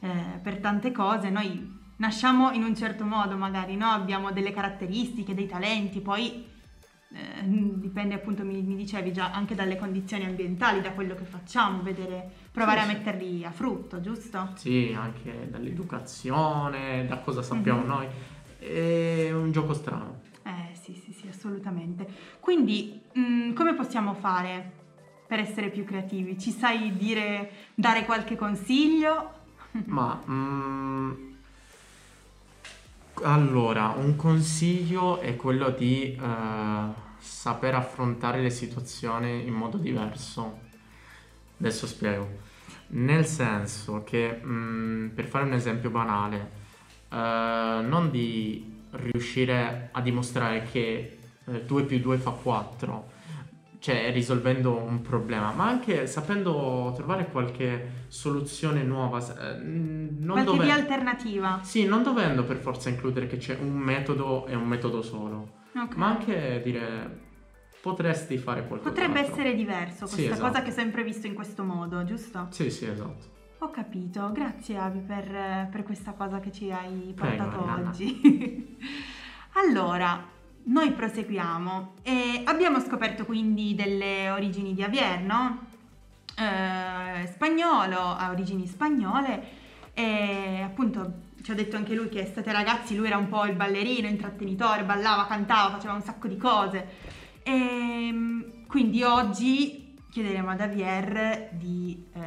eh, 0.00 0.38
per 0.42 0.58
tante 0.58 0.92
cose. 0.92 1.30
Noi 1.30 1.84
nasciamo 1.96 2.52
in 2.52 2.62
un 2.62 2.76
certo 2.76 3.04
modo, 3.04 3.36
magari, 3.36 3.76
no? 3.76 3.86
abbiamo 3.86 4.30
delle 4.30 4.52
caratteristiche, 4.52 5.34
dei 5.34 5.46
talenti, 5.46 6.00
poi 6.00 6.46
eh, 7.12 7.42
dipende 7.44 8.14
appunto, 8.14 8.44
mi, 8.44 8.60
mi, 8.62 8.76
dicevi 8.76 9.12
già, 9.12 9.32
anche 9.32 9.54
dalle 9.54 9.76
condizioni 9.76 10.24
ambientali, 10.24 10.80
da 10.80 10.92
quello 10.92 11.14
che 11.14 11.24
facciamo, 11.24 11.82
vedere, 11.82 12.30
provare 12.56 12.80
sì, 12.80 12.84
a 12.84 12.92
metterli 12.94 13.44
a 13.44 13.50
frutto, 13.50 14.00
giusto? 14.00 14.52
Sì, 14.54 14.96
anche 14.98 15.50
dall'educazione, 15.50 17.04
da 17.06 17.18
cosa 17.18 17.42
sappiamo 17.42 17.80
mm-hmm. 17.80 17.88
noi. 17.88 18.06
È 18.58 19.30
un 19.30 19.52
gioco 19.52 19.74
strano. 19.74 20.20
Eh 20.42 20.74
sì, 20.74 20.94
sì, 20.94 21.12
sì, 21.12 21.28
assolutamente. 21.28 22.08
Quindi, 22.40 22.98
mh, 23.12 23.20
mm, 23.20 23.52
come 23.52 23.74
possiamo 23.74 24.14
fare 24.14 24.72
per 25.26 25.38
essere 25.38 25.68
più 25.68 25.84
creativi? 25.84 26.38
Ci 26.38 26.50
sai 26.50 26.96
dire, 26.96 27.50
dare 27.74 28.06
qualche 28.06 28.36
consiglio? 28.36 29.32
Ma... 29.84 30.18
Mm, 30.26 31.12
allora, 33.22 33.88
un 33.88 34.16
consiglio 34.16 35.20
è 35.20 35.36
quello 35.36 35.68
di 35.70 36.18
eh, 36.18 36.88
saper 37.18 37.74
affrontare 37.74 38.40
le 38.40 38.50
situazioni 38.50 39.46
in 39.46 39.52
modo 39.52 39.76
diverso. 39.76 40.60
Adesso 41.58 41.86
spiego. 41.86 42.45
Nel 42.88 43.26
senso 43.26 44.02
che, 44.04 44.40
mh, 44.42 44.48
mm, 44.48 45.08
per 45.08 45.26
fare 45.26 45.44
un 45.44 45.52
esempio 45.52 45.90
banale, 45.90 46.50
eh, 47.10 47.80
non 47.82 48.10
di 48.10 48.74
riuscire 48.90 49.88
a 49.92 50.00
dimostrare 50.00 50.62
che 50.70 51.18
eh, 51.46 51.64
2 51.64 51.82
più 51.84 51.98
2 51.98 52.18
fa 52.18 52.30
4, 52.30 53.14
cioè 53.78 54.10
risolvendo 54.12 54.76
un 54.76 55.02
problema, 55.02 55.52
ma 55.52 55.68
anche 55.68 56.06
sapendo 56.06 56.92
trovare 56.96 57.26
qualche 57.26 58.04
soluzione 58.08 58.82
nuova. 58.82 59.18
Eh, 59.18 59.58
non 59.62 60.42
qualche 60.42 60.64
via 60.64 60.74
alternativa. 60.74 61.60
Sì, 61.62 61.84
non 61.84 62.02
dovendo 62.02 62.44
per 62.44 62.56
forza 62.56 62.88
includere 62.88 63.26
che 63.26 63.36
c'è 63.36 63.56
un 63.60 63.76
metodo 63.76 64.46
e 64.46 64.54
un 64.54 64.66
metodo 64.66 65.02
solo, 65.02 65.58
okay. 65.74 65.96
ma 65.96 66.06
anche 66.06 66.60
dire 66.64 67.24
potresti 67.86 68.36
fare 68.36 68.66
qualcosa. 68.66 68.90
Potrebbe 68.90 69.20
essere 69.20 69.54
diverso 69.54 70.00
questa 70.00 70.16
sì, 70.16 70.24
esatto. 70.24 70.40
cosa 70.40 70.62
che 70.62 70.70
ho 70.70 70.72
sempre 70.72 71.04
visto 71.04 71.28
in 71.28 71.34
questo 71.34 71.62
modo, 71.62 72.04
giusto? 72.04 72.48
Sì, 72.50 72.68
sì, 72.68 72.86
esatto. 72.86 73.34
Ho 73.58 73.70
capito, 73.70 74.32
grazie 74.32 74.76
Avi 74.76 74.98
per, 74.98 75.68
per 75.70 75.84
questa 75.84 76.12
cosa 76.12 76.40
che 76.40 76.50
ci 76.50 76.72
hai 76.72 77.14
portato 77.14 77.62
Prego, 77.62 77.88
oggi. 77.88 78.76
allora, 79.54 80.20
noi 80.64 80.90
proseguiamo 80.90 81.94
e 82.02 82.42
abbiamo 82.44 82.80
scoperto 82.80 83.24
quindi 83.24 83.76
delle 83.76 84.30
origini 84.30 84.74
di 84.74 84.82
Avier, 84.82 85.20
no? 85.20 85.66
Eh, 86.36 87.26
spagnolo, 87.28 87.98
ha 87.98 88.30
origini 88.30 88.66
spagnole 88.66 89.64
e 89.94 90.60
appunto 90.62 91.24
ci 91.40 91.52
ha 91.52 91.54
detto 91.54 91.76
anche 91.76 91.94
lui 91.94 92.08
che 92.08 92.20
estate 92.20 92.50
ragazzi 92.50 92.96
lui 92.96 93.06
era 93.06 93.16
un 93.16 93.28
po' 93.28 93.44
il 93.44 93.54
ballerino, 93.54 94.08
intrattenitore, 94.08 94.82
ballava, 94.82 95.26
cantava, 95.26 95.70
faceva 95.70 95.92
un 95.92 96.02
sacco 96.02 96.26
di 96.26 96.36
cose. 96.36 97.14
E 97.46 97.52
ehm, 97.52 98.66
quindi 98.66 99.04
oggi 99.04 99.94
chiederemo 100.10 100.50
ad 100.50 100.60
Avier 100.60 101.50
di 101.52 102.06
eh, 102.12 102.20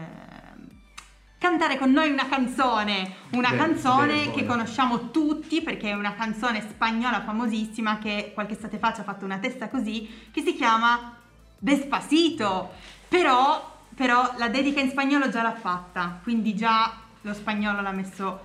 cantare 1.38 1.78
con 1.78 1.92
noi 1.92 2.10
una 2.10 2.30
canzone, 2.30 3.16
una 3.32 3.50
bene, 3.50 3.62
canzone 3.62 4.14
bene, 4.14 4.32
che 4.32 4.46
conosciamo 4.46 5.12
tutti 5.12 5.62
perché 5.62 5.90
è 5.90 5.94
una 5.94 6.14
canzone 6.14 6.62
spagnola 6.62 7.22
famosissima 7.22 7.98
che 7.98 8.32
qualche 8.34 8.54
estate 8.54 8.78
fa 8.78 8.94
ci 8.94 9.02
ha 9.02 9.04
fatto 9.04 9.26
una 9.26 9.40
testa 9.40 9.68
così, 9.68 10.30
che 10.32 10.42
si 10.42 10.56
chiama 10.56 11.18
Despacito. 11.58 12.72
Però, 13.10 13.78
però 13.94 14.36
la 14.38 14.48
dedica 14.48 14.80
in 14.80 14.90
spagnolo 14.90 15.28
già 15.28 15.42
l'ha 15.42 15.56
fatta, 15.56 16.18
quindi 16.24 16.56
già 16.56 16.94
lo 17.22 17.34
spagnolo 17.34 17.82
l'ha 17.82 17.92
messo, 17.92 18.40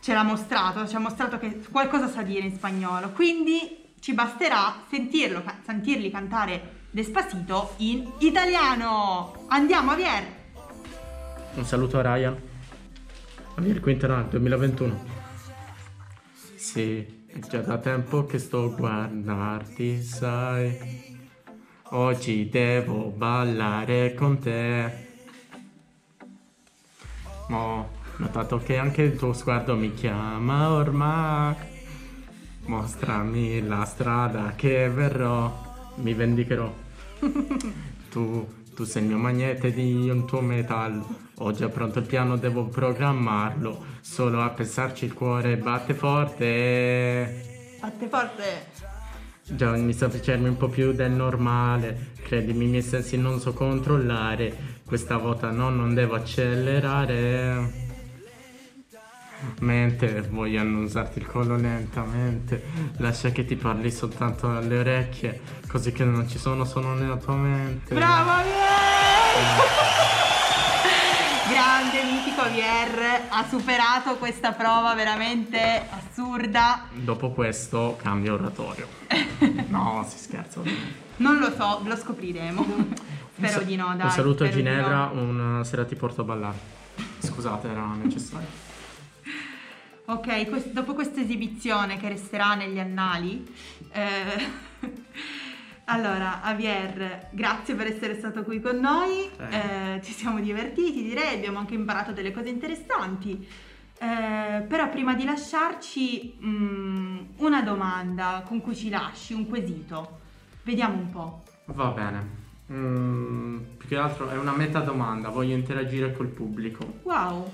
ce 0.00 0.14
l'ha 0.14 0.22
mostrato, 0.22 0.86
ci 0.86 0.94
ha 0.94 1.00
mostrato 1.00 1.36
che 1.38 1.60
qualcosa 1.68 2.06
sa 2.06 2.22
dire 2.22 2.46
in 2.46 2.54
spagnolo, 2.54 3.10
quindi 3.10 3.79
ci 4.00 4.14
basterà 4.14 4.84
sentirlo, 4.88 5.42
sentirli 5.64 6.10
cantare 6.10 6.78
Despacito 6.92 7.74
in 7.76 8.10
italiano. 8.18 9.44
Andiamo, 9.46 9.92
Javier! 9.92 10.24
Un 11.54 11.64
saluto 11.64 11.98
a 11.98 12.02
Ryan. 12.02 12.36
Amir 13.54 13.78
Quinterano 13.78 14.26
2021. 14.28 15.04
Sì, 16.56 17.24
è 17.26 17.38
già 17.38 17.60
da 17.60 17.78
tempo 17.78 18.26
che 18.26 18.38
sto 18.38 18.64
a 18.64 18.74
guardarti, 18.74 20.02
sai. 20.02 21.18
Oggi 21.90 22.48
devo 22.48 23.10
ballare 23.10 24.14
con 24.14 24.40
te. 24.40 25.08
Ho 27.50 27.88
notato 28.16 28.58
che 28.58 28.78
anche 28.78 29.02
il 29.02 29.16
tuo 29.16 29.32
sguardo 29.32 29.76
mi 29.76 29.94
chiama 29.94 30.72
ormai. 30.72 31.79
Mostrami 32.70 33.66
la 33.66 33.84
strada 33.84 34.52
che 34.54 34.88
verrò, 34.88 35.52
mi 35.96 36.14
vendicherò. 36.14 36.72
tu 38.08 38.46
tu 38.76 38.84
sei 38.84 39.02
il 39.02 39.08
mio 39.08 39.16
magnete 39.18 39.72
di 39.72 40.08
un 40.08 40.24
tuo 40.24 40.40
metallo. 40.40 41.04
Ho 41.38 41.50
già 41.50 41.68
pronto 41.68 41.98
il 41.98 42.06
piano, 42.06 42.36
devo 42.36 42.66
programmarlo. 42.66 43.86
Solo 44.00 44.40
a 44.40 44.50
pensarci 44.50 45.04
il 45.04 45.14
cuore 45.14 45.56
batte 45.56 45.94
forte. 45.94 47.78
Batte 47.80 48.06
forte. 48.06 48.66
Già 49.42 49.72
mi 49.72 49.92
sta 49.92 50.08
facendo 50.08 50.48
un 50.48 50.56
po' 50.56 50.68
più 50.68 50.92
del 50.92 51.10
normale. 51.10 52.12
Credimi, 52.22 52.66
i 52.66 52.68
miei 52.68 52.82
sensi 52.82 53.16
non 53.18 53.40
so 53.40 53.52
controllare. 53.52 54.78
Questa 54.86 55.16
volta 55.16 55.50
no, 55.50 55.70
non 55.70 55.92
devo 55.92 56.14
accelerare. 56.14 57.89
Mente, 59.60 60.22
voglio 60.22 60.60
annusarti 60.60 61.18
il 61.18 61.26
collo 61.26 61.56
lentamente. 61.56 62.62
Lascia 62.96 63.30
che 63.30 63.44
ti 63.44 63.56
parli 63.56 63.90
soltanto 63.90 64.50
alle 64.50 64.78
orecchie, 64.78 65.40
così 65.68 65.92
che 65.92 66.04
non 66.04 66.28
ci 66.28 66.38
sono 66.38 66.64
solo 66.64 66.94
nella 66.94 67.16
tua 67.16 67.34
mente. 67.34 67.94
Bravo! 67.94 68.30
Grande, 71.50 72.04
mitico 72.04 72.48
Vier, 72.50 73.26
ha 73.28 73.44
superato 73.48 74.16
questa 74.16 74.52
prova 74.52 74.94
veramente 74.94 75.86
assurda. 75.90 76.86
Dopo 76.92 77.30
questo 77.30 77.96
cambio 78.00 78.34
oratorio. 78.34 78.86
no, 79.68 80.06
si 80.08 80.18
scherza. 80.18 80.60
Non 81.16 81.38
lo 81.38 81.50
so, 81.56 81.82
lo 81.84 81.96
scopriremo. 81.96 82.64
Spero 83.34 83.62
di 83.62 83.76
no, 83.76 83.94
dai. 83.96 84.06
Un 84.06 84.10
saluto 84.10 84.44
a 84.44 84.48
Ginevra, 84.48 85.10
no. 85.12 85.22
una 85.22 85.64
sera 85.64 85.84
ti 85.84 85.96
porto 85.96 86.20
a 86.20 86.24
ballare. 86.24 86.58
Scusate, 87.18 87.68
era 87.68 87.94
necessario. 88.00 88.68
Ok, 90.10 90.48
quest- 90.48 90.72
dopo 90.72 90.92
questa 90.92 91.20
esibizione 91.20 91.96
che 91.96 92.08
resterà 92.08 92.56
negli 92.56 92.80
annali, 92.80 93.46
eh, 93.92 94.48
allora 95.86 96.40
Javier, 96.42 97.28
grazie 97.30 97.76
per 97.76 97.86
essere 97.86 98.18
stato 98.18 98.42
qui 98.42 98.60
con 98.60 98.80
noi, 98.80 99.30
eh, 99.50 100.00
ci 100.02 100.10
siamo 100.10 100.40
divertiti 100.40 101.04
direi, 101.04 101.36
abbiamo 101.36 101.58
anche 101.58 101.74
imparato 101.74 102.10
delle 102.10 102.32
cose 102.32 102.48
interessanti. 102.48 103.46
Eh, 104.00 104.62
però 104.62 104.88
prima 104.88 105.14
di 105.14 105.24
lasciarci 105.24 106.38
mh, 106.40 106.48
mm, 106.48 107.18
una 107.36 107.62
domanda 107.62 108.42
con 108.44 108.60
cui 108.60 108.74
ci 108.74 108.88
lasci, 108.88 109.32
un 109.32 109.46
quesito. 109.46 110.18
Vediamo 110.64 110.96
un 110.96 111.10
po'. 111.10 111.42
Va 111.66 111.86
bene. 111.90 112.38
Mm, 112.72 113.58
più 113.76 113.86
che 113.86 113.96
altro 113.96 114.28
è 114.28 114.36
una 114.36 114.56
meta 114.56 114.80
domanda, 114.80 115.28
voglio 115.28 115.54
interagire 115.54 116.12
col 116.12 116.28
pubblico. 116.28 116.98
Wow. 117.04 117.48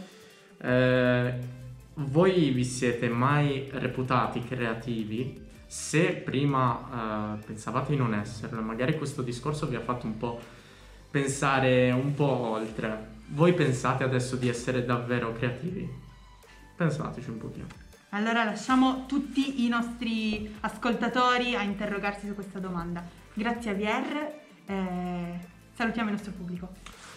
Eh, 0.59 1.57
voi 1.99 2.51
vi 2.51 2.65
siete 2.65 3.09
mai 3.09 3.69
reputati 3.73 4.43
creativi? 4.43 5.45
Se 5.67 6.13
prima 6.13 7.35
uh, 7.35 7.45
pensavate 7.45 7.93
di 7.93 7.97
non 7.97 8.15
esserlo, 8.15 8.61
magari 8.61 8.97
questo 8.97 9.23
discorso 9.23 9.67
vi 9.67 9.77
ha 9.77 9.81
fatto 9.81 10.07
un 10.07 10.17
po' 10.17 10.41
pensare 11.11 11.91
un 11.91 12.15
po' 12.15 12.25
oltre. 12.25 13.15
Voi 13.29 13.55
pensate 13.55 14.05
adesso 14.05 14.37
di 14.37 14.49
essere 14.49 14.85
davvero 14.85 15.33
creativi? 15.33 15.89
Pensateci 16.77 17.31
un 17.31 17.39
pochino. 17.39 17.67
Allora 18.11 18.45
lasciamo 18.45 19.07
tutti 19.07 19.65
i 19.65 19.69
nostri 19.69 20.55
ascoltatori 20.61 21.57
a 21.57 21.63
interrogarsi 21.63 22.27
su 22.27 22.35
questa 22.35 22.59
domanda. 22.59 23.03
Grazie 23.35 23.71
a 23.71 23.75
VR, 23.75 24.33
eh, 24.67 25.39
salutiamo 25.75 26.09
il 26.09 26.15
nostro 26.15 26.33
pubblico. 26.33 26.69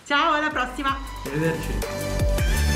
Ciao, 0.06 0.34
alla 0.34 0.50
prossima! 0.50 0.98
Arrivederci! 1.26 2.69